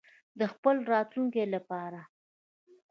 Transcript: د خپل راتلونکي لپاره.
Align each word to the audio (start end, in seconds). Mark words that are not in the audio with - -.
د 0.39 0.41
خپل 0.53 0.75
راتلونکي 0.93 1.43
لپاره. 1.55 2.01